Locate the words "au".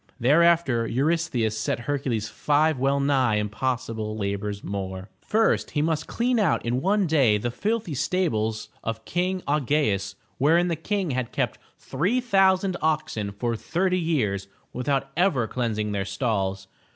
9.47-9.59